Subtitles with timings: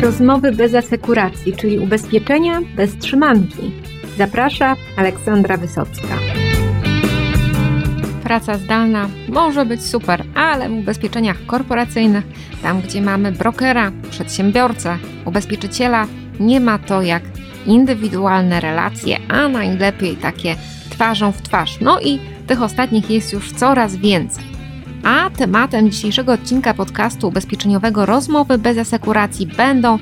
[0.00, 3.72] Rozmowy bez asekuracji, czyli ubezpieczenia bez trzymanki.
[4.18, 6.18] Zaprasza Aleksandra Wysocka.
[8.22, 12.24] Praca zdalna może być super, ale w ubezpieczeniach korporacyjnych,
[12.62, 16.06] tam gdzie mamy brokera, przedsiębiorcę, ubezpieczyciela,
[16.40, 17.22] nie ma to jak
[17.66, 20.56] indywidualne relacje, a najlepiej takie
[20.90, 21.80] twarzą w twarz.
[21.80, 24.49] No i tych ostatnich jest już coraz więcej.
[25.04, 29.98] A tematem dzisiejszego odcinka podcastu ubezpieczeniowego Rozmowy bez asekuracji będą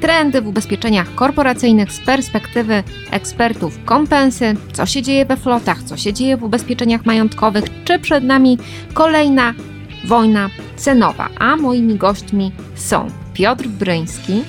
[0.00, 6.12] trendy w ubezpieczeniach korporacyjnych z perspektywy ekspertów kompensy, co się dzieje we flotach, co się
[6.12, 8.58] dzieje w ubezpieczeniach majątkowych, czy przed nami
[8.94, 9.54] kolejna
[10.04, 11.28] wojna cenowa.
[11.38, 14.42] A moimi gośćmi są Piotr Bryński,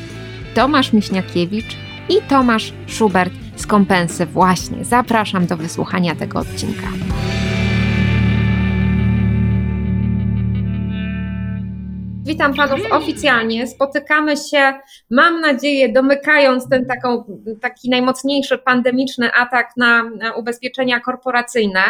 [0.53, 1.77] Tomasz Miśniakiewicz
[2.09, 4.25] i Tomasz Schubert z kompensy.
[4.25, 6.87] Właśnie zapraszam do wysłuchania tego odcinka.
[12.43, 13.67] Witam panów oficjalnie.
[13.67, 14.73] Spotykamy się,
[15.09, 17.23] mam nadzieję, domykając ten taką,
[17.61, 21.83] taki najmocniejszy pandemiczny atak na, na ubezpieczenia korporacyjne.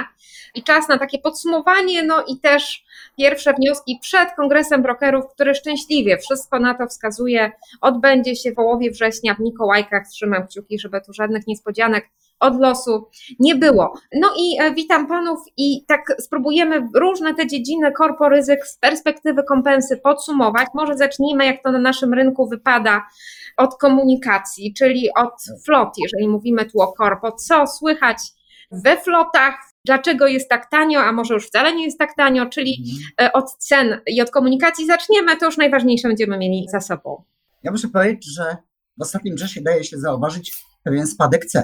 [0.55, 2.85] I czas na takie podsumowanie, no i też
[3.17, 7.51] pierwsze wnioski przed Kongresem Brokerów, który szczęśliwie wszystko na to wskazuje,
[7.81, 10.07] odbędzie się w połowie września w Mikołajkach.
[10.07, 12.09] Trzymam kciuki, żeby tu żadnych niespodzianek
[12.43, 13.93] od losu nie było.
[14.21, 19.97] No i e, witam panów i tak spróbujemy różne te dziedziny korporyzyk z perspektywy kompensy
[19.97, 20.67] podsumować.
[20.73, 23.03] Może zacznijmy, jak to na naszym rynku wypada
[23.57, 25.33] od komunikacji, czyli od
[25.65, 27.31] flot, jeżeli mówimy tu o korpo.
[27.31, 28.17] Co słychać
[28.71, 29.55] we flotach,
[29.85, 33.29] dlaczego jest tak tanio, a może już wcale nie jest tak tanio, czyli mhm.
[33.29, 37.23] e, od cen i od komunikacji zaczniemy, to już najważniejsze będziemy mieli za sobą.
[37.63, 38.57] Ja muszę powiedzieć, że
[38.97, 41.63] w ostatnim czasie daje się zauważyć pewien spadek cen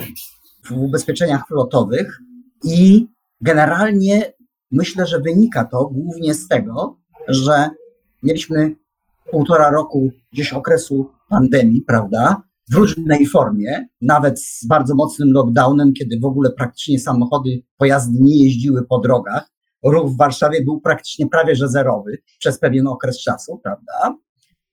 [0.66, 2.20] w ubezpieczeniach flotowych
[2.64, 3.08] i
[3.42, 4.34] generalnie
[4.72, 7.70] myślę, że wynika to głównie z tego, że
[8.24, 8.76] mieliśmy
[9.32, 12.42] półtora roku gdzieś okresu pandemii, prawda?
[12.72, 18.44] W różnej formie, nawet z bardzo mocnym lockdownem, kiedy w ogóle praktycznie samochody, pojazdy nie
[18.44, 19.50] jeździły po drogach.
[19.84, 24.18] Ruch w Warszawie był praktycznie prawie że zerowy przez pewien okres czasu, prawda?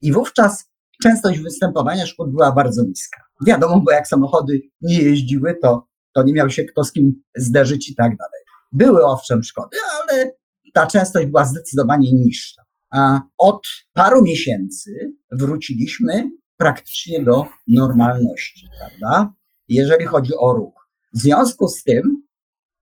[0.03, 0.71] I wówczas
[1.03, 3.21] częstość występowania szkód była bardzo niska.
[3.47, 7.91] Wiadomo, bo jak samochody nie jeździły, to, to nie miał się kto z kim zderzyć
[7.91, 8.41] i tak dalej.
[8.73, 10.33] Były owszem szkody, ale
[10.75, 12.62] ta częstość była zdecydowanie niższa.
[12.91, 13.62] A od
[13.93, 19.34] paru miesięcy wróciliśmy praktycznie do normalności, prawda?
[19.69, 20.89] Jeżeli chodzi o ruch.
[21.15, 22.23] W związku z tym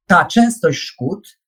[0.06, 1.38] ta częstość szkód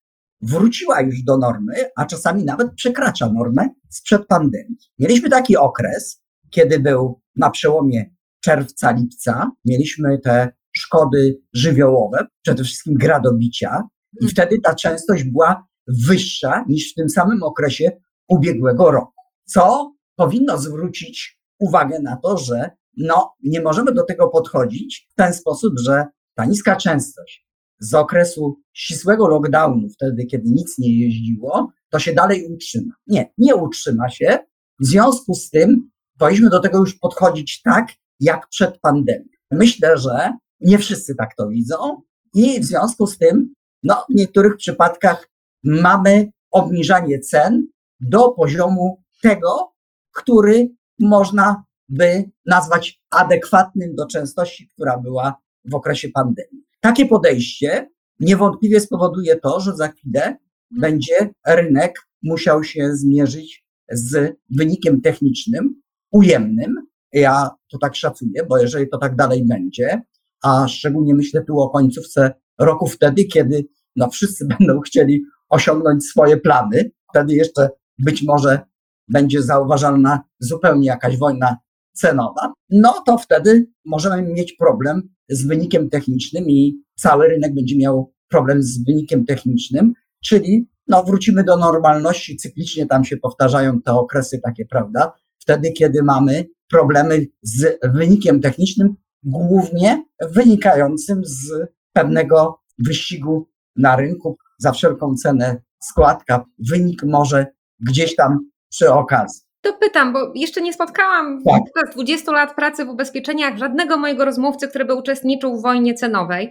[0.42, 4.76] wróciła już do normy, a czasami nawet przekracza normę sprzed pandemii.
[4.98, 12.94] Mieliśmy taki okres, kiedy był na przełomie czerwca, lipca, mieliśmy te szkody żywiołowe, przede wszystkim
[12.94, 13.82] gradobicia,
[14.20, 14.30] i mhm.
[14.30, 15.66] wtedy ta częstość była
[16.06, 17.90] wyższa niż w tym samym okresie
[18.28, 19.22] ubiegłego roku.
[19.44, 25.34] Co powinno zwrócić uwagę na to, że no, nie możemy do tego podchodzić w ten
[25.34, 27.46] sposób, że ta niska częstość
[27.80, 32.92] z okresu ścisłego lockdownu, wtedy kiedy nic nie jeździło, to się dalej utrzyma.
[33.06, 34.38] Nie, nie utrzyma się.
[34.80, 37.86] W związku z tym powinniśmy do tego już podchodzić tak,
[38.20, 39.24] jak przed pandemią.
[39.50, 42.02] Myślę, że nie wszyscy tak to widzą
[42.34, 45.28] i w związku z tym, no, w niektórych przypadkach
[45.64, 47.66] mamy obniżanie cen
[48.00, 49.72] do poziomu tego,
[50.14, 50.68] który
[51.00, 56.64] można by nazwać adekwatnym do częstości, która była w okresie pandemii.
[56.80, 57.90] Takie podejście
[58.20, 60.36] niewątpliwie spowoduje to, że za chwilę
[60.70, 66.74] będzie rynek musiał się zmierzyć z wynikiem technicznym ujemnym,
[67.12, 70.02] ja to tak szacuję, bo jeżeli to tak dalej będzie,
[70.42, 76.36] a szczególnie myślę tu o końcówce roku wtedy, kiedy no wszyscy będą chcieli osiągnąć swoje
[76.36, 77.68] plany, wtedy jeszcze
[77.98, 78.60] być może
[79.08, 81.56] będzie zauważalna zupełnie jakaś wojna
[81.94, 88.12] cenowa, no to wtedy możemy mieć problem z wynikiem technicznym i cały rynek będzie miał
[88.28, 89.92] problem z wynikiem technicznym,
[90.24, 95.12] czyli no wrócimy do normalności, cyklicznie tam się powtarzają te okresy takie, prawda?
[95.46, 101.50] Wtedy, kiedy mamy problemy z wynikiem technicznym, głównie wynikającym z
[101.92, 106.44] pewnego wyścigu na rynku za wszelką cenę składka.
[106.70, 107.46] Wynik może
[107.80, 108.38] gdzieś tam
[108.70, 109.40] przy okazji.
[109.60, 111.94] To pytam, bo jeszcze nie spotkałam tak.
[111.94, 116.50] 20 lat pracy w ubezpieczeniach żadnego mojego rozmówcy, który by uczestniczył w wojnie cenowej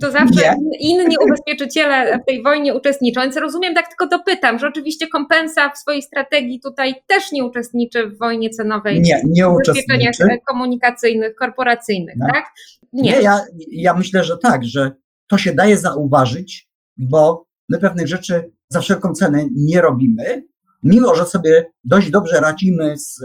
[0.00, 3.20] to zawsze inni ubezpieczyciele w tej wojnie uczestniczą.
[3.20, 8.06] Więc rozumiem, tak tylko dopytam, że oczywiście kompensa w swojej strategii tutaj też nie uczestniczy
[8.06, 9.00] w wojnie cenowej.
[9.00, 10.24] Nie, nie uczestniczy.
[10.46, 12.26] komunikacyjnych, korporacyjnych, no.
[12.34, 12.44] tak?
[12.92, 13.40] Nie, nie ja,
[13.70, 14.92] ja myślę, że tak, że
[15.26, 20.44] to się daje zauważyć, bo my pewnych rzeczy za wszelką cenę nie robimy,
[20.82, 23.20] mimo że sobie dość dobrze radzimy z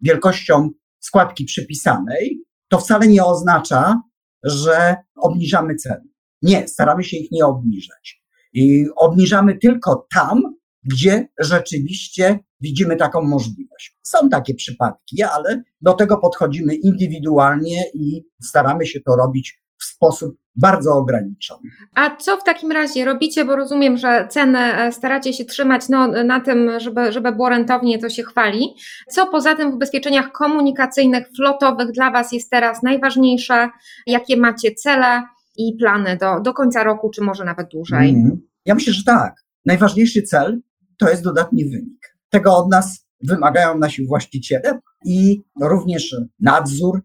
[0.00, 0.70] wielkością
[1.00, 4.00] składki przypisanej, to wcale nie oznacza,
[4.44, 6.04] że obniżamy ceny.
[6.42, 8.24] Nie, staramy się ich nie obniżać.
[8.52, 10.42] I obniżamy tylko tam,
[10.84, 13.98] gdzie rzeczywiście widzimy taką możliwość.
[14.02, 20.36] Są takie przypadki, ale do tego podchodzimy indywidualnie i staramy się to robić w sposób
[20.56, 21.60] bardzo ograniczony.
[21.94, 26.24] A co w takim razie robicie, bo rozumiem, że ceny e, staracie się trzymać no,
[26.24, 28.74] na tym, żeby, żeby było rentownie, to się chwali.
[29.08, 33.70] Co poza tym w ubezpieczeniach komunikacyjnych, flotowych dla Was jest teraz najważniejsze?
[34.06, 35.22] Jakie macie cele
[35.56, 38.10] i plany do, do końca roku, czy może nawet dłużej?
[38.10, 38.40] Mm.
[38.64, 39.34] Ja myślę, że tak.
[39.66, 40.60] Najważniejszy cel
[40.98, 42.16] to jest dodatni wynik.
[42.30, 47.02] Tego od nas wymagają nasi właściciele i również nadzór.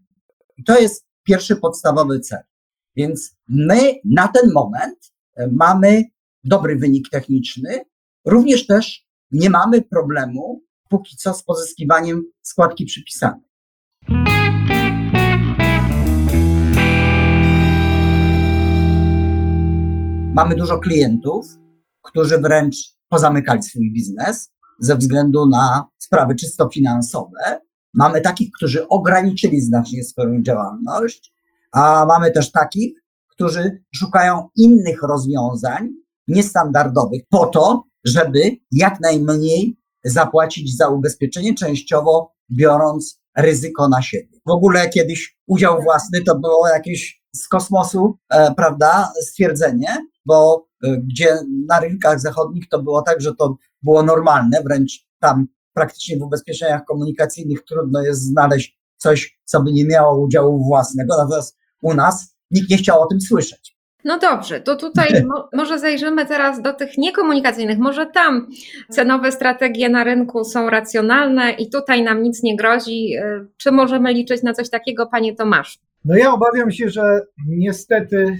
[0.65, 2.39] To jest pierwszy podstawowy cel.
[2.95, 6.03] Więc my na ten moment e, mamy
[6.43, 7.85] dobry wynik techniczny.
[8.25, 13.49] Również też nie mamy problemu póki co z pozyskiwaniem składki przypisanej.
[20.33, 21.45] Mamy dużo klientów,
[22.01, 22.75] którzy wręcz
[23.09, 27.61] pozamykali swój biznes ze względu na sprawy czysto finansowe.
[27.93, 31.33] Mamy takich, którzy ograniczyli znacznie swoją działalność,
[31.71, 32.93] a mamy też takich,
[33.27, 35.89] którzy szukają innych rozwiązań
[36.27, 38.39] niestandardowych po to, żeby
[38.71, 44.39] jak najmniej zapłacić za ubezpieczenie, częściowo biorąc ryzyko na siebie.
[44.45, 50.97] W ogóle kiedyś udział własny to było jakieś z kosmosu, e, prawda, stwierdzenie, bo e,
[50.97, 51.37] gdzie
[51.67, 56.85] na rynkach zachodnich to było tak, że to było normalne, wręcz tam praktycznie w ubezpieczeniach
[56.85, 62.69] komunikacyjnych trudno jest znaleźć coś, co by nie miało udziału własnego, natomiast u nas nikt
[62.69, 63.79] nie chciał o tym słyszeć.
[64.03, 67.77] No dobrze, to tutaj mo może zajrzymy teraz do tych niekomunikacyjnych.
[67.77, 68.47] Może tam
[68.91, 73.13] cenowe strategie na rynku są racjonalne i tutaj nam nic nie grozi.
[73.15, 75.79] E, czy możemy liczyć na coś takiego, panie Tomaszu?
[76.05, 78.37] No ja obawiam się, że niestety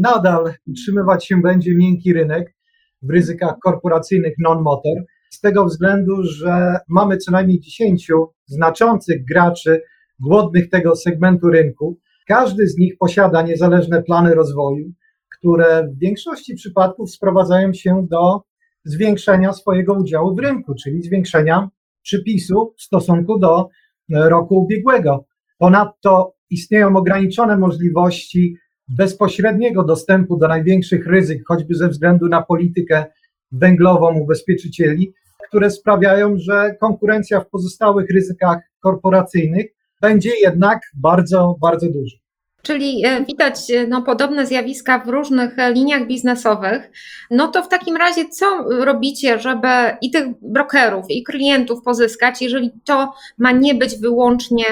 [0.00, 2.54] nadal utrzymywać się będzie miękki rynek
[3.02, 8.08] w ryzykach korporacyjnych non-motor, z tego względu, że mamy co najmniej 10
[8.46, 9.82] znaczących graczy
[10.20, 11.98] głodnych tego segmentu rynku.
[12.28, 14.92] Każdy z nich posiada niezależne plany rozwoju,
[15.38, 18.40] które w większości przypadków sprowadzają się do
[18.84, 21.68] zwiększenia swojego udziału w rynku, czyli zwiększenia
[22.02, 23.68] przypisu w stosunku do
[24.10, 25.24] roku ubiegłego.
[25.58, 28.56] Ponadto istnieją ograniczone możliwości
[28.88, 33.04] bezpośredniego dostępu do największych ryzyk, choćby ze względu na politykę
[33.52, 35.12] węglową ubezpieczycieli,
[35.48, 39.66] które sprawiają, że konkurencja w pozostałych ryzykach korporacyjnych
[40.02, 42.16] będzie jednak bardzo, bardzo duża.
[42.62, 46.90] Czyli e, widać e, no, podobne zjawiska w różnych e, liniach biznesowych.
[47.30, 48.46] No to w takim razie, co
[48.84, 49.68] robicie, żeby
[50.02, 54.64] i tych brokerów, i klientów pozyskać, jeżeli to ma nie być wyłącznie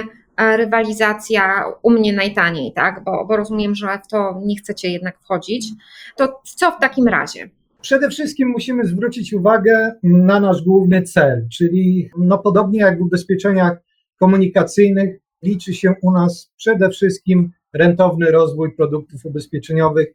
[0.57, 3.05] rywalizacja u mnie najtaniej, tak?
[3.05, 5.67] Bo, bo rozumiem, że w to nie chcecie jednak wchodzić.
[6.17, 7.51] To co w takim razie?
[7.81, 13.79] Przede wszystkim musimy zwrócić uwagę na nasz główny cel, czyli no podobnie jak w ubezpieczeniach
[14.21, 20.15] komunikacyjnych, liczy się u nas przede wszystkim rentowny rozwój produktów ubezpieczeniowych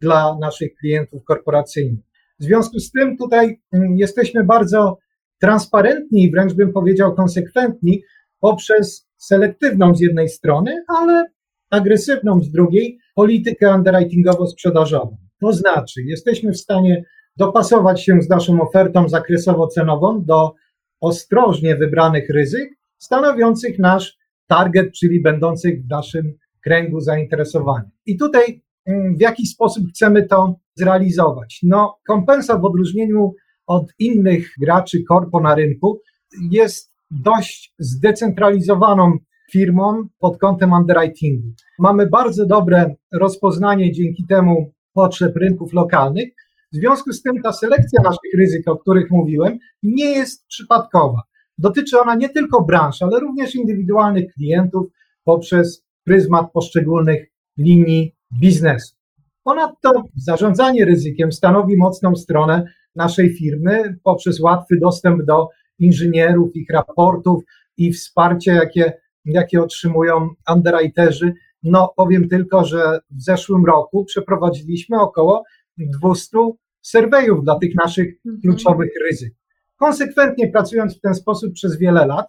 [0.00, 2.04] dla naszych klientów korporacyjnych.
[2.40, 4.98] W związku z tym tutaj mm, jesteśmy bardzo
[5.40, 8.02] transparentni i wręcz bym powiedział konsekwentni
[8.40, 11.24] poprzez selektywną z jednej strony, ale
[11.70, 15.16] agresywną z drugiej politykę underwritingowo-sprzedażową.
[15.40, 17.04] To znaczy, jesteśmy w stanie
[17.36, 20.54] dopasować się z naszą ofertą zakresowo-cenową do
[21.00, 26.32] ostrożnie wybranych ryzyk, stanowiących nasz target, czyli będących w naszym
[26.64, 27.90] kręgu zainteresowania.
[28.06, 31.60] I tutaj mm, w jaki sposób chcemy to zrealizować?
[31.62, 33.32] No, kompensa w odróżnieniu
[33.66, 36.00] od innych graczy korpo na rynku
[36.50, 39.18] jest dość zdecentralizowaną
[39.52, 41.48] firmą pod kątem underwritingu.
[41.78, 46.28] Mamy bardzo dobre rozpoznanie dzięki temu potrzeb rynków lokalnych.
[46.72, 51.22] W związku z tym ta selekcja naszych ryzyk, o których mówiłem, nie jest przypadkowa.
[51.58, 54.86] Dotyczy ona nie tylko branż, ale również indywidualnych klientów
[55.24, 57.26] poprzez pryzmat poszczególnych
[57.58, 58.96] linii biznesu.
[59.42, 62.64] Ponadto zarządzanie ryzykiem stanowi mocną stronę
[62.96, 65.48] naszej firmy poprzez łatwy dostęp do
[65.78, 67.42] inżynierów, ich raportów
[67.76, 68.92] i wsparcie, jakie,
[69.24, 71.32] jakie otrzymują underwriterzy.
[71.62, 75.44] No, powiem tylko, że w zeszłym roku przeprowadziliśmy około
[75.78, 76.38] 200
[76.80, 78.40] surveyów dla tych naszych mhm.
[78.40, 79.34] kluczowych ryzyk.
[79.76, 82.26] Konsekwentnie pracując w ten sposób przez wiele lat,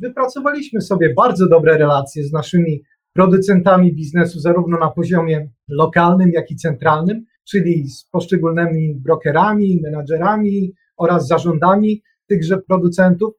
[0.00, 6.56] wypracowaliśmy sobie bardzo dobre relacje z naszymi producentami biznesu, zarówno na poziomie lokalnym, jak i
[6.56, 13.34] centralnym, czyli z poszczególnymi brokerami, menadżerami oraz zarządami tychże producentów.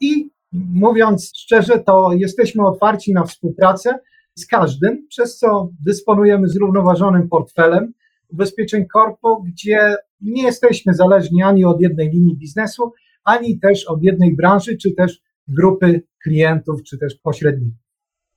[0.00, 3.98] I Mówiąc szczerze, to jesteśmy otwarci na współpracę
[4.34, 7.92] z każdym, przez co dysponujemy zrównoważonym portfelem
[8.28, 12.92] ubezpieczeń korpo, gdzie nie jesteśmy zależni ani od jednej linii biznesu,
[13.24, 17.84] ani też od jednej branży, czy też grupy klientów, czy też pośredników.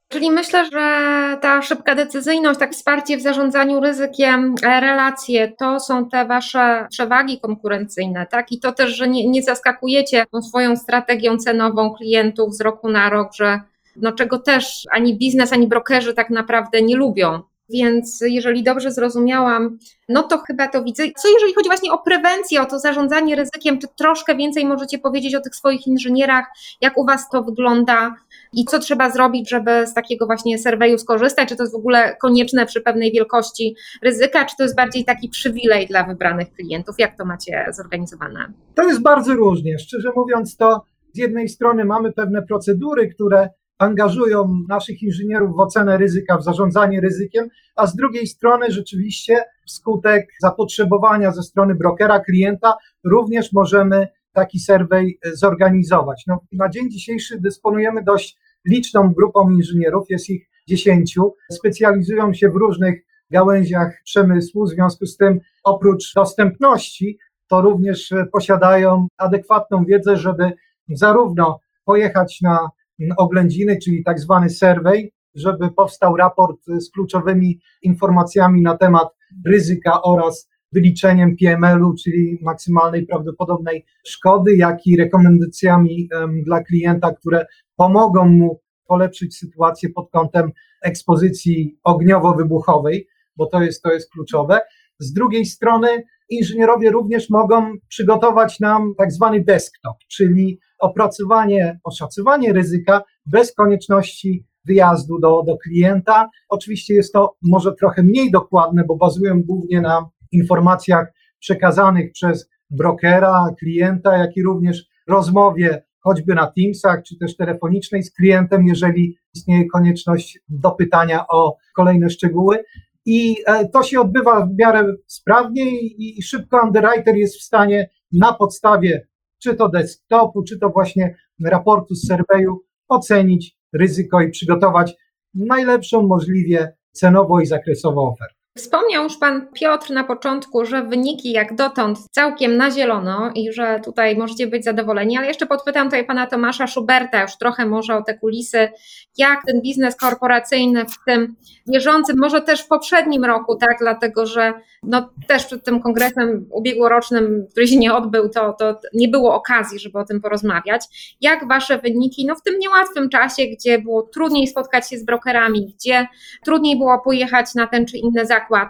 [0.10, 6.10] Czyli myślę, że ta szybka decyzyjność, tak wsparcie w zarządzaniu ryzykiem, e, relacje, to są
[6.10, 8.52] te wasze przewagi konkurencyjne, tak?
[8.52, 13.10] I to też, że nie, nie zaskakujecie tą swoją strategią cenową klientów z roku na
[13.10, 13.62] rok, że
[13.96, 17.42] no czego też ani biznes, ani brokerzy tak naprawdę nie lubią.
[17.70, 19.78] Więc jeżeli dobrze zrozumiałam,
[20.10, 21.04] no to chyba to widzę.
[21.18, 25.36] Co jeżeli chodzi właśnie o prewencję, o to zarządzanie ryzykiem, czy troszkę więcej możecie powiedzieć
[25.36, 26.46] o tych swoich inżynierach,
[26.82, 28.16] jak u Was to wygląda
[28.54, 31.50] i co trzeba zrobić, żeby z takiego właśnie serweju skorzystać?
[31.50, 35.30] Czy to jest w ogóle konieczne przy pewnej wielkości ryzyka, czy to jest bardziej taki
[35.30, 36.96] przywilej dla wybranych klientów?
[37.00, 38.54] Jak to macie zorganizowane?
[38.76, 39.80] To jest bardzo różnie.
[39.80, 40.82] Szczerze mówiąc, to
[41.14, 47.02] z jednej strony mamy pewne procedury, które angażują naszych inżynierów w ocenę ryzyka, w zarządzanie
[47.02, 54.60] ryzykiem, a z drugiej strony rzeczywiście wskutek zapotrzebowania ze strony brokera, klienta, również możemy taki
[54.60, 56.24] survey zorganizować.
[56.28, 62.56] No, na dzień dzisiejszy dysponujemy dość liczną grupą inżynierów, jest ich dziesięciu, specjalizują się w
[62.56, 67.18] różnych gałęziach przemysłu, w związku z tym oprócz dostępności,
[67.48, 70.52] to również posiadają adekwatną wiedzę, żeby
[70.90, 72.70] zarówno pojechać na
[73.18, 79.08] oględziny, czyli tak zwany survey, żeby powstał raport z kluczowymi informacjami na temat
[79.46, 86.10] ryzyka oraz wyliczeniem PML-u, czyli maksymalnej prawdopodobnej szkody, jak i rekomendacjami
[86.46, 90.52] dla klienta, które pomogą mu polepszyć sytuację pod kątem
[90.84, 94.60] ekspozycji ogniowo-wybuchowej, bo to jest, to jest kluczowe.
[95.00, 95.88] Z drugiej strony
[96.30, 105.20] inżynierowie również mogą przygotować nam tak zwany desktop, czyli opracowanie, oszacowanie ryzyka bez konieczności wyjazdu
[105.20, 106.30] do, do klienta.
[106.50, 113.46] Oczywiście jest to może trochę mniej dokładne, bo bazują głównie na informacjach przekazanych przez brokera,
[113.60, 119.66] klienta, jak i również rozmowie choćby na Teamsach, czy też telefonicznej z klientem, jeżeli istnieje
[119.66, 122.64] konieczność dopytania o kolejne szczegóły.
[123.06, 128.34] I e, to się odbywa w miarę sprawnie i szybko underwriter jest w stanie na
[128.34, 129.08] podstawie
[129.40, 131.16] czy to desktopu, czy to właśnie
[131.46, 134.96] raportu z surveyu, ocenić ryzyko i przygotować
[135.34, 138.37] najlepszą możliwie cenowo i zakresowo ofertę.
[138.58, 143.80] Wspomniał już Pan Piotr na początku, że wyniki jak dotąd całkiem na zielono i że
[143.86, 148.02] tutaj możecie być zadowoleni, ale jeszcze podpytam tutaj Pana Tomasza Schuberta już trochę może o
[148.02, 148.70] te kulisy,
[149.18, 151.36] jak ten biznes korporacyjny w tym
[151.70, 157.48] bieżącym, może też w poprzednim roku, tak, dlatego że no, też przed tym kongresem ubiegłorocznym,
[157.52, 161.16] który się nie odbył, to, to nie było okazji, żeby o tym porozmawiać.
[161.22, 165.74] Jak Wasze wyniki, no w tym niełatwym czasie, gdzie było trudniej spotkać się z brokerami,
[165.76, 166.08] gdzie
[166.46, 168.70] trudniej było pojechać na ten czy inny zakład, zakład.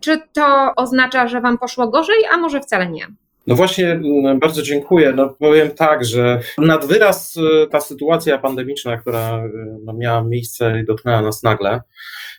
[0.00, 3.06] Czy to oznacza, że Wam poszło gorzej, a może wcale nie?
[3.46, 5.12] No właśnie, mm, bardzo dziękuję.
[5.12, 9.50] No powiem tak, że nad wyraz y, ta sytuacja pandemiczna, która y,
[9.84, 11.80] no, miała miejsce i dotknęła nas nagle,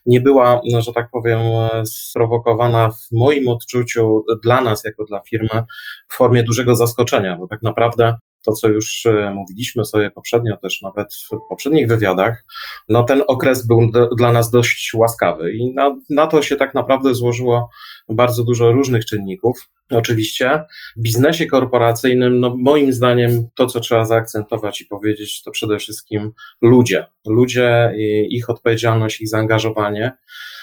[0.05, 1.39] nie była, no, że tak powiem,
[1.86, 5.63] sprowokowana w moim odczuciu dla nas, jako dla firmy,
[6.10, 8.15] w formie dużego zaskoczenia, bo tak naprawdę
[8.46, 12.46] to, co już e, mówiliśmy sobie poprzednio, też nawet w poprzednich wywiadach,
[12.89, 17.15] no ten okres był dla nas dość łaskawy i na, na to się tak naprawdę
[17.15, 17.69] złożyło
[18.10, 19.69] bardzo dużo różnych czynników.
[19.91, 20.63] Oczywiście
[20.98, 26.31] w biznesie korporacyjnym, no moim zdaniem, to co trzeba zaakcentować i powiedzieć, to przede wszystkim
[26.62, 27.05] ludzie.
[27.27, 27.93] Ludzie,
[28.29, 30.12] ich odpowiedzialność, ich zaangażowanie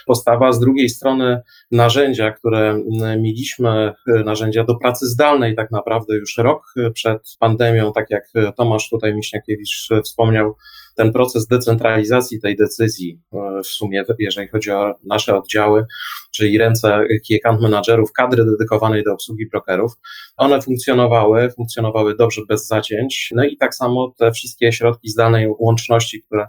[0.07, 1.41] postawa, z drugiej strony
[1.71, 2.81] narzędzia, które
[3.19, 9.15] mieliśmy, narzędzia do pracy zdalnej tak naprawdę już rok przed pandemią, tak jak Tomasz tutaj
[9.15, 10.57] Miśniakiewicz wspomniał,
[10.97, 13.21] ten proces decentralizacji tej decyzji,
[13.65, 15.87] w sumie jeżeli chodzi o nasze oddziały,
[16.31, 19.93] czyli ręce key account managerów, kadry dedykowanej do obsługi brokerów,
[20.37, 26.23] one funkcjonowały, funkcjonowały dobrze bez zacięć, no i tak samo te wszystkie środki zdalnej łączności,
[26.23, 26.47] które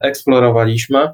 [0.00, 1.08] eksplorowaliśmy,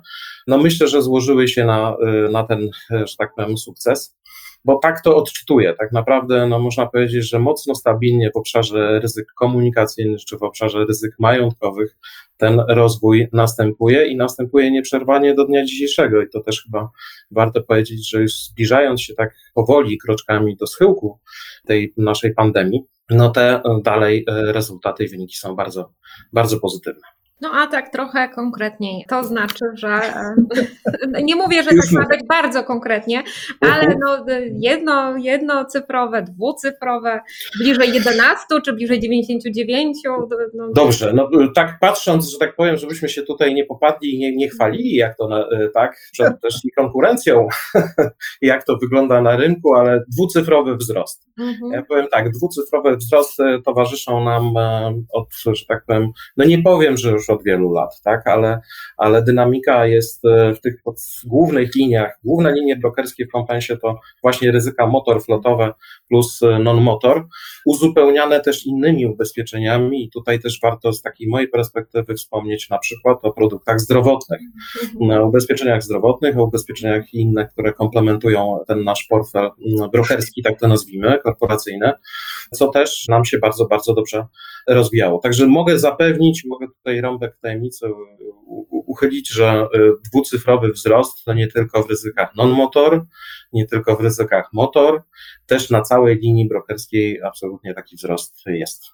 [0.47, 1.97] no myślę, że złożyły się na,
[2.27, 4.17] y, na ten, y, że tak powiem, sukces
[4.65, 5.75] bo tak to odczytuję.
[5.79, 10.85] Tak naprawdę no, można powiedzieć, że mocno stabilnie w obszarze ryzyk komunikacyjnych czy w obszarze
[10.85, 11.97] ryzyk majątkowych
[12.37, 16.23] ten rozwój następuje i następuje nieprzerwanie do dnia dzisiejszego.
[16.23, 16.91] I to też chyba
[17.31, 21.19] warto powiedzieć, że już zbliżając się tak powoli kroczkami do schyłku
[21.67, 25.93] tej naszej pandemii, no te dalej y, rezultaty i wyniki są bardzo,
[26.33, 27.22] bardzo pozytywne.
[27.43, 29.05] No a tak trochę konkretniej.
[29.09, 33.23] To znaczy, że e, nie mówię, że tak ma być bardzo konkretnie,
[33.61, 34.25] ale no,
[34.59, 37.21] jedno, jednocyfrowe, dwucyfrowe,
[37.59, 39.99] bliżej 11 czy bliżej 99.
[40.55, 44.37] No, Dobrze, no tak patrząc, że tak powiem, żebyśmy się tutaj nie popadli i nie,
[44.37, 47.49] nie chwalili, jak to na, e, tak, przed też i konkurencją,
[48.43, 51.27] jak to wygląda na rynku, ale dwucyfrowy wzrost.
[51.39, 51.73] mhm.
[51.73, 56.97] Ja powiem tak, dwucyfrowe wzrosty towarzyszą nam e, od, że tak powiem, no nie powiem,
[56.97, 58.61] że już od wielu lat, tak, ale,
[58.97, 64.01] ale dynamika jest e, w tych pod, głównych liniach, główne linie brokerskie w kompensie to
[64.23, 65.73] właśnie ryzyka motor flotowe
[66.09, 67.27] plus e, non-motor,
[67.67, 70.05] uzupełniane też innymi ubezpieczeniami.
[70.05, 74.41] I tutaj też warto z takiej mojej perspektywy wspomnieć na przykład o produktach zdrowotnych,
[75.01, 79.51] na ubezpieczeniach zdrowotnych, o ubezpieczeniach innych, które komplementują ten nasz portfel
[79.93, 81.93] brokerski, tak to nazwijmy, korporacyjny,
[82.53, 84.27] co też nam się bardzo, bardzo dobrze
[84.69, 85.19] rozwijało.
[85.19, 87.87] Także mogę zapewnić, mogę tutaj rąbek tajemnicy
[88.71, 93.07] uchylić, że y, dwucyfrowy wzrost to nie tylko w ryzykach non-motor,
[93.53, 95.03] nie tylko w ryzykach motor,
[95.47, 98.85] też na całej linii brokerskiej absolutnie taki wzrost jest.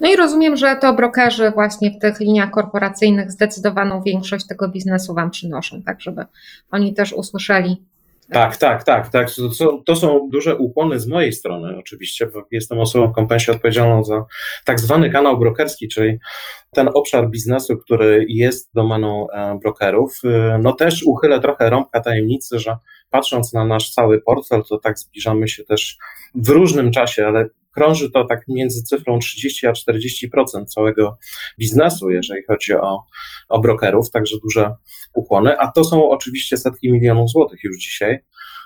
[0.00, 5.14] No i rozumiem, że to brokerzy właśnie w tych liniach korporacyjnych zdecydowaną większość tego biznesu
[5.14, 6.24] Wam przynoszą, tak żeby
[6.70, 7.82] oni też usłyszeli.
[8.32, 9.30] Tak, tak, tak, tak.
[9.34, 13.52] To, są- to są duże ukłony z mojej strony, oczywiście, bo jestem osobą w kompensie
[13.52, 14.24] odpowiedzialną za
[14.64, 16.18] tak zwany kanał brokerski, czyli
[16.72, 20.20] ten obszar biznesu, który jest domeną e, brokerów.
[20.24, 22.76] E, No też uchylę trochę rąbka tajemnicy, że
[23.10, 25.96] patrząc na nasz cały portfel, to tak zbliżamy się też
[26.34, 31.18] w różnym czasie, ale krąży to tak między cyfrą 30 a 40% całego
[31.58, 33.04] biznesu, jeżeli chodzi o,
[33.48, 34.74] o brokerów, także duże
[35.14, 38.18] ukłony, a to są oczywiście setki milionów złotych już dzisiaj.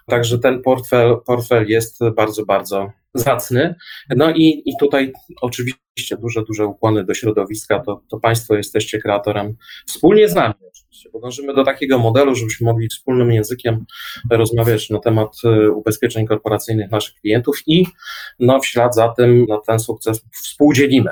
[0.07, 3.75] Także ten portfel, portfel jest bardzo, bardzo zacny.
[4.17, 9.57] No i, i tutaj oczywiście duże, duże ukłony do środowiska, to, to Państwo jesteście kreatorem
[9.87, 10.55] wspólnie z nami
[11.23, 13.85] dążymy do takiego modelu, żebyśmy mogli wspólnym językiem
[14.31, 17.87] rozmawiać na temat e, ubezpieczeń korporacyjnych naszych klientów i
[18.41, 21.11] no, w ślad za tym no, ten sukces współdzielimy.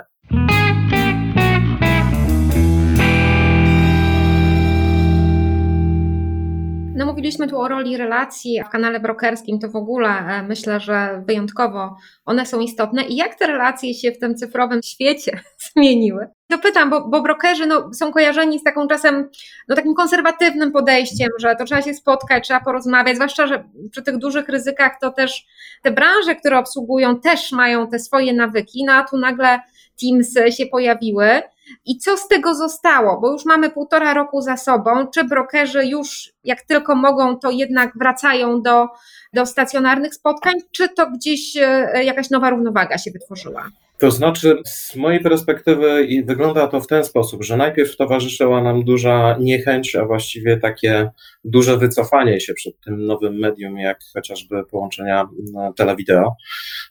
[6.94, 10.81] No mówiliśmy tu o roli relacji, a w kanale brokerskim to w ogóle e, myślę,
[10.81, 13.05] że wyjątkowo one są istotne.
[13.05, 15.40] I jak te relacje się w tym cyfrowym świecie
[15.72, 16.26] zmieniły?
[16.50, 19.29] To pytam, bo, bo brokerzy no, są kojarzeni z taką czasem,
[19.68, 24.18] no takim konserwatywnym podejściem, że to trzeba się spotkać, trzeba porozmawiać, zwłaszcza, że przy tych
[24.18, 25.46] dużych ryzykach to też
[25.83, 29.61] te branże, które obsługują, też mają te swoje nawyki, no a tu nagle
[30.00, 31.42] Teams się pojawiły.
[31.85, 33.20] I co z tego zostało?
[33.20, 35.06] Bo już mamy półtora roku za sobą.
[35.14, 38.87] Czy brokerzy już, jak tylko mogą, to jednak wracają do,
[39.33, 43.70] do stacjonarnych spotkań, czy to gdzieś e, jakaś nowa równowaga się wytworzyła?
[44.00, 49.37] To znaczy, z mojej perspektywy wygląda to w ten sposób, że najpierw towarzyszyła nam duża
[49.40, 51.11] niechęć, a właściwie takie
[51.44, 56.37] duże wycofanie się przed tym nowym medium, jak chociażby połączenia mm, telewideo.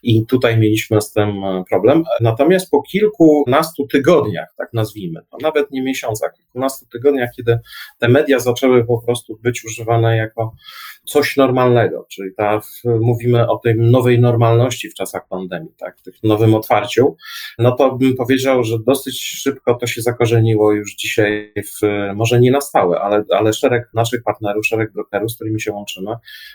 [0.02, 2.04] I tutaj mieliśmy z tym e, problem.
[2.20, 7.58] Natomiast po kilkunastu tygodniach, tak nazwijmy to, nawet nie miesiącach, kilkunastu tygodniach, kiedy
[7.98, 10.54] te media zaczęły po prostu być używane jako
[11.04, 16.14] coś normalnego, czyli ta, mówimy o tej nowej normalności w czasach pandemii, tak, w tym
[16.22, 17.16] nowym otwarciu,
[17.58, 22.50] no to bym powiedział, że dosyć szybko to się zakorzeniło już dzisiaj, w, może nie
[22.50, 26.10] na stałe, ale, ale szereg naszych partnerów, szereg brokerów, z którymi się łączymy,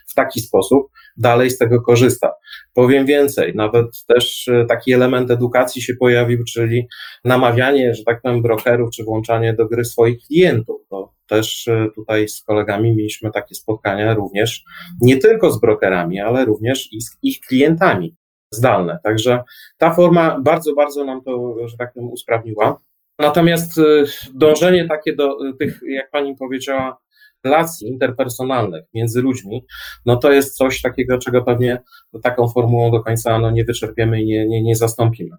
[0.08, 2.32] w taki sposób dalej z tego korzysta.
[2.74, 6.88] Powiem więcej, nawet też e, taki element edukacji się pojawił, czyli
[7.24, 10.82] namawianie, że tak powiem, brokerów, czy włączanie do gry swoich klientów.
[10.90, 14.64] To też e, tutaj z kolegami mieliśmy takie spotkania również
[15.02, 18.16] nie tylko z brokerami, ale również i z ich klientami
[18.52, 19.00] zdalne.
[19.04, 19.44] Także
[19.78, 22.80] ta forma bardzo, bardzo nam to, że tak powiem, usprawniła.
[23.20, 26.98] Natomiast y, dążenie takie do tych, jak pani powiedziała,
[27.46, 29.66] relacji interpersonalnych między ludźmi,
[30.06, 31.82] no to jest coś takiego, czego pewnie
[32.24, 35.38] taką formułą do końca no, nie wyczerpiemy i nie, nie, nie zastąpimy.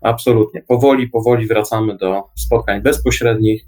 [0.00, 0.62] Absolutnie.
[0.62, 3.66] Powoli, powoli wracamy do spotkań bezpośrednich.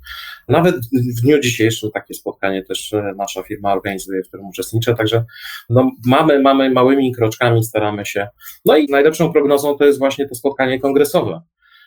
[0.49, 0.77] Nawet
[1.19, 5.25] w dniu dzisiejszym takie spotkanie też e, nasza firma organizuje, w którym uczestniczę, także
[5.71, 8.29] no, mamy, mamy małymi kroczkami, staramy się.
[8.65, 11.41] No i najlepszą prognozą to jest właśnie to spotkanie kongresowe,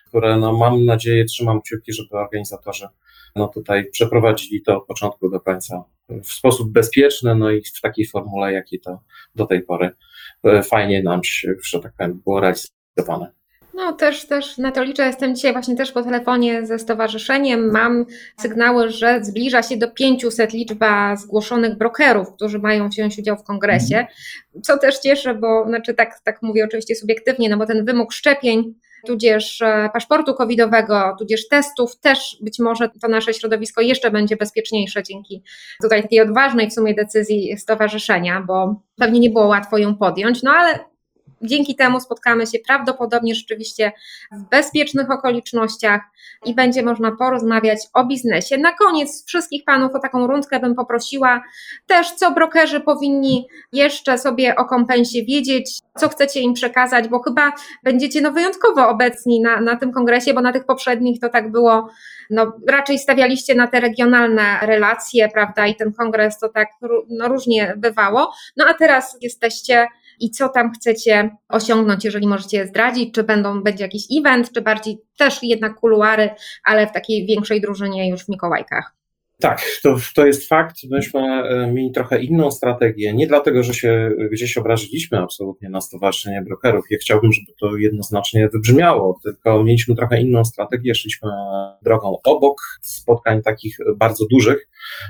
[0.07, 2.88] które no, mam nadzieję, trzymam kciuki, żeby organizatorzy
[3.35, 5.83] no, tutaj przeprowadzili to od początku do końca
[6.23, 8.99] w sposób bezpieczny, no i w takiej formule, jakiej to
[9.35, 9.91] do tej pory
[10.43, 13.31] e, fajnie nam się, że tak powiem, było realizowane.
[13.73, 15.05] No też, też na to liczę.
[15.05, 17.71] Jestem dzisiaj właśnie też po telefonie ze stowarzyszeniem.
[17.71, 18.05] Mam
[18.39, 24.07] sygnały, że zbliża się do 500 liczba zgłoszonych brokerów, którzy mają wziąć udział w kongresie,
[24.63, 28.73] co też cieszy, bo znaczy tak, tak mówię oczywiście subiektywnie, no bo ten wymóg szczepień
[29.07, 35.03] tudzież e, paszportu covidowego, tudzież testów, też być może to nasze środowisko jeszcze będzie bezpieczniejsze
[35.03, 35.43] dzięki
[35.81, 40.51] tutaj takiej odważnej w sumie decyzji stowarzyszenia, bo pewnie nie było łatwo ją podjąć, no
[40.51, 40.79] ale
[41.41, 43.91] Dzięki temu spotkamy się prawdopodobnie rzeczywiście
[44.32, 46.02] w bezpiecznych okolicznościach
[46.45, 48.58] i będzie można porozmawiać o biznesie.
[48.58, 51.43] Na koniec wszystkich panów o taką rundkę bym poprosiła.
[51.88, 57.52] Też co brokerzy powinni jeszcze sobie o kompensie wiedzieć, co chcecie im przekazać, bo chyba
[57.84, 61.89] będziecie no wyjątkowo obecni na, na tym kongresie, bo na tych poprzednich to tak było,
[62.30, 66.67] no raczej stawialiście na te regionalne relacje, prawda, i ten kongres to tak
[67.10, 68.34] no, różnie bywało.
[68.58, 69.88] No a teraz jesteście
[70.19, 74.97] i co tam chcecie osiągnąć, jeżeli możecie zdradzić, czy będą, będzie jakiś event, czy bardziej
[75.17, 76.29] też jednak kuluary,
[76.63, 78.98] ale w takiej większej drużynie już w Mikołajkach.
[79.41, 80.75] Tak, to, to jest fakt.
[80.89, 83.13] Myśmy e, mieli trochę inną strategię.
[83.13, 86.86] Nie dlatego, że się gdzieś obraziliśmy absolutnie na Stowarzyszenie Brokerów.
[86.89, 90.95] Ja chciałbym, żeby to jednoznacznie wybrzmiało, tylko mieliśmy trochę inną strategię.
[90.95, 91.30] Szliśmy
[91.82, 94.67] drogą obok spotkań takich bardzo dużych,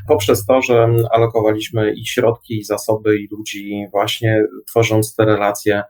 [0.07, 5.83] poprzez to, że alokowaliśmy i środki, i zasoby, i ludzi, właśnie tworząc te relacje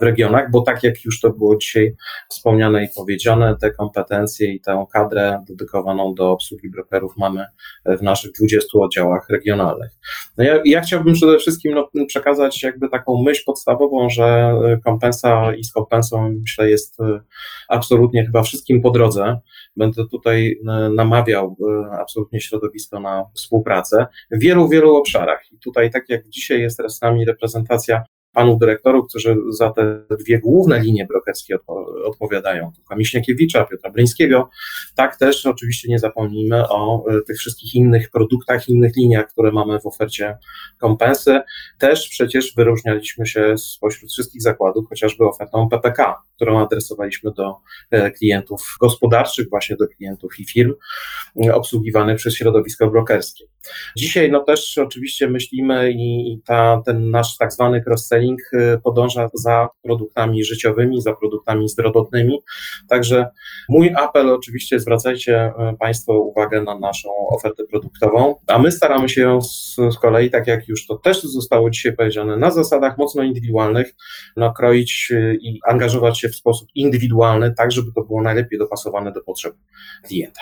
[0.00, 1.94] w regionach, bo tak jak już to było dzisiaj
[2.28, 7.46] wspomniane i powiedziane, te kompetencje i tę kadrę dedykowaną do obsługi brokerów mamy
[7.86, 9.90] w naszych 20 oddziałach regionalnych.
[10.38, 14.54] No ja, ja chciałbym przede wszystkim no, przekazać jakby taką myśl podstawową, że
[14.84, 17.20] kompensa i z kompensą myślę jest e,
[17.68, 19.38] absolutnie chyba wszystkim po drodze.
[19.76, 21.56] Będę tutaj e, namawiał
[22.00, 25.52] absolutnie środowisko na współpracę w wielu, wielu obszarach.
[25.52, 28.04] I tutaj, tak jak dzisiaj jest z nami reprezentacja
[28.36, 31.58] panów dyrektorów, którzy za te dwie główne linie brokerskie
[32.04, 34.50] odpowiadają, Tomka Miśniakiewicza, Piotra Bryńskiego,
[34.94, 39.80] tak też oczywiście nie zapomnijmy o e, tych wszystkich innych produktach, innych liniach, które mamy
[39.80, 40.38] w ofercie
[40.78, 41.40] kompensy.
[41.78, 47.56] Też przecież wyróżnialiśmy się spośród wszystkich zakładów, chociażby ofertą PPK, którą adresowaliśmy do
[47.90, 50.74] e, klientów gospodarczych, właśnie do klientów i firm
[51.44, 53.44] e, obsługiwanych przez środowisko brokerskie.
[53.96, 59.68] Dzisiaj no też oczywiście myślimy i, ta, ten nasz tak zwany cross-selling y, podąża za
[59.82, 62.38] produktami życiowymi, za produktami zdrowotnymi.
[62.88, 63.26] Także
[63.68, 69.42] mój apel oczywiście zwracajcie Państwo uwagę na naszą ofertę produktową, a my staramy się ją
[69.42, 73.94] z, z kolei, tak jak już to też zostało dzisiaj powiedziane, na zasadach mocno indywidualnych,
[74.56, 79.20] kroić y, i angażować się w sposób indywidualny, tak żeby to było najlepiej dopasowane do
[79.20, 79.54] potrzeb
[80.06, 80.40] klienta.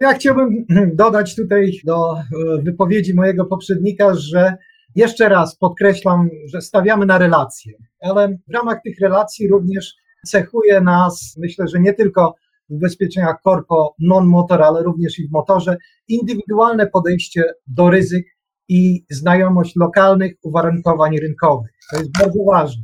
[0.00, 2.22] Ja chciałbym dodać tutaj do e,
[2.62, 4.56] wypowiedzi mojego poprzednika, że
[4.94, 9.94] jeszcze raz podkreślam, że stawiamy na relacje, ale w ramach tych relacji również
[10.26, 12.34] cechuje nas, myślę, że nie tylko
[12.70, 15.76] w ubezpieczeniach korpo non-motor, ale również i w motorze,
[16.08, 18.26] indywidualne podejście do ryzyk
[18.68, 21.70] i znajomość lokalnych uwarunkowań rynkowych.
[21.90, 22.82] To jest bardzo ważne.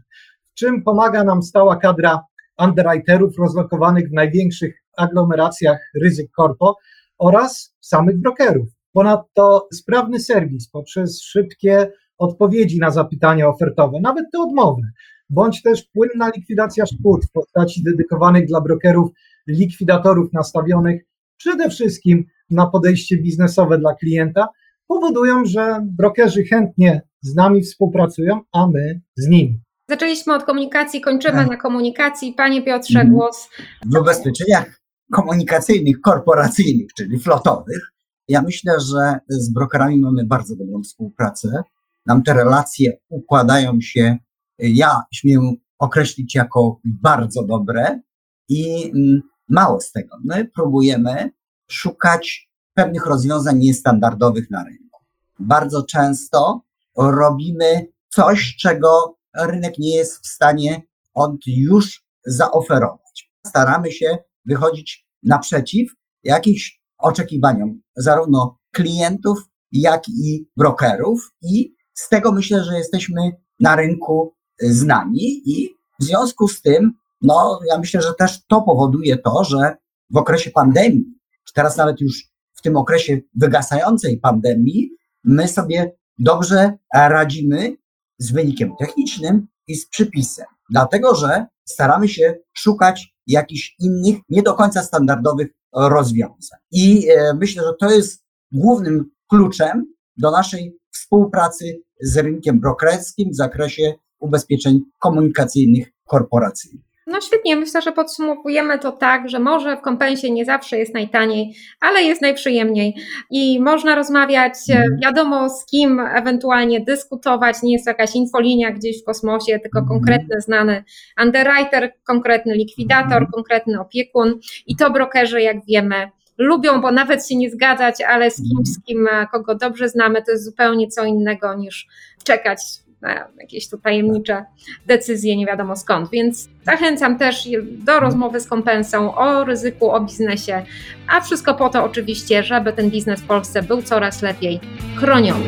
[0.55, 2.25] Czym pomaga nam stała kadra
[2.59, 6.77] underwriterów rozlokowanych w największych aglomeracjach ryzyk korpo,
[7.19, 8.69] oraz samych brokerów.
[8.93, 14.91] Ponadto sprawny serwis poprzez szybkie odpowiedzi na zapytania ofertowe, nawet te odmowne,
[15.31, 19.11] bądź też płynna likwidacja szkód w postaci dedykowanych dla brokerów
[19.49, 21.03] likwidatorów nastawionych
[21.37, 24.49] przede wszystkim na podejście biznesowe dla klienta,
[24.87, 29.61] powodują, że brokerzy chętnie z nami współpracują, a my z nimi.
[29.89, 31.51] Zaczęliśmy od komunikacji, kończymy tak.
[31.51, 32.35] na komunikacji.
[32.37, 33.15] Panie Piotrze, mhm.
[33.15, 33.49] głos.
[33.87, 34.81] W ubezpieczeniach
[35.13, 37.93] komunikacyjnych, korporacyjnych, czyli flotowych.
[38.29, 41.63] Ja myślę, że z brokerami mamy bardzo dobrą współpracę.
[42.07, 44.17] Nam te relacje układają się,
[44.59, 48.01] ja śmiem określić jako bardzo dobre
[48.49, 50.17] i mm, mało z tego.
[50.25, 51.31] My próbujemy
[51.71, 55.01] szukać pewnych rozwiązań niestandardowych na rynku.
[55.39, 56.63] Bardzo często
[56.97, 60.83] robimy coś, czego rynek nie jest w stanie
[61.15, 63.31] od już zaoferować.
[63.47, 65.93] Staramy się wychodzić naprzeciw
[66.25, 69.39] jakichś oczekiwaniom zarówno klientów,
[69.73, 75.69] jak i brokerów i z tego myślę, że jesteśmy na rynku znani i
[76.01, 76.93] w związku z tym,
[77.23, 79.77] no ja myślę, że też to powoduje to, że
[80.11, 81.05] w okresie pandemii,
[81.47, 82.23] czy teraz nawet już
[82.55, 84.91] w tym okresie wygasającej pandemii,
[85.25, 87.77] my sobie dobrze radzimy
[88.25, 90.47] z wynikiem technicznym i z przypisem.
[90.71, 96.59] Dlatego, że staramy się szukać jakichś innych, nie do końca standardowych rozwiązań.
[96.73, 103.37] I e, myślę, że to jest głównym kluczem do naszej współpracy z rynkiem brokerskim w
[103.37, 106.94] zakresie ubezpieczeń komunikacyjnych korporacyjnych.
[107.07, 111.55] No świetnie, myślę, że podsumowujemy to tak, że może w kompensie nie zawsze jest najtaniej,
[111.81, 112.95] ale jest najprzyjemniej
[113.31, 115.01] i można rozmawiać Mhm.
[115.03, 119.99] wiadomo z kim, ewentualnie dyskutować, nie jest to jakaś infolinia gdzieś w kosmosie, tylko Mhm.
[120.01, 120.85] konkretny, znany
[121.23, 123.27] underwriter, konkretny likwidator, Mhm.
[123.35, 128.37] konkretny opiekun i to brokerzy, jak wiemy, lubią, bo nawet się nie zgadzać, ale z
[128.37, 131.87] kimś, z kim e, kogo dobrze znamy, to jest zupełnie co innego niż
[132.25, 132.59] czekać
[133.05, 134.45] na jakieś tu tajemnicze
[134.87, 136.11] decyzje, nie wiadomo skąd.
[136.11, 140.63] Więc zachęcam też do rozmowy z kompensą o ryzyku, o biznesie,
[141.09, 144.61] a wszystko po to oczywiście, żeby ten biznes w Polsce był coraz lepiej
[144.97, 145.47] chroniony.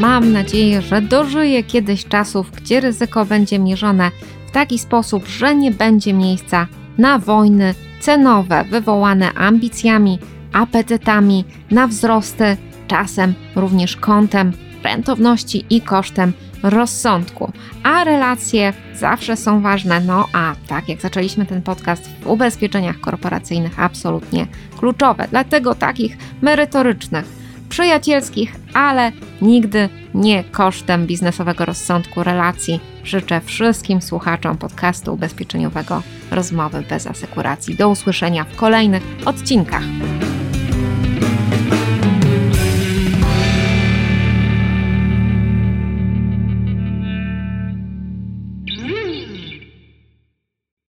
[0.00, 4.10] Mam nadzieję, że dożyję kiedyś czasów, gdzie ryzyko będzie mierzone
[4.46, 6.66] w taki sposób, że nie będzie miejsca
[6.98, 10.18] na wojny cenowe wywołane ambicjami,
[10.52, 12.56] apetytami na wzrosty,
[12.86, 14.52] czasem również kątem
[14.84, 16.32] rentowności i kosztem
[16.62, 17.52] rozsądku.
[17.82, 20.00] A relacje zawsze są ważne.
[20.00, 24.46] No a tak jak zaczęliśmy ten podcast w ubezpieczeniach korporacyjnych, absolutnie
[24.78, 25.26] kluczowe.
[25.30, 27.24] Dlatego takich merytorycznych,
[27.68, 32.80] przyjacielskich, ale nigdy nie kosztem biznesowego rozsądku relacji.
[33.04, 37.74] Życzę wszystkim słuchaczom podcastu ubezpieczeniowego Rozmowy bez asekuracji.
[37.74, 39.82] Do usłyszenia w kolejnych odcinkach.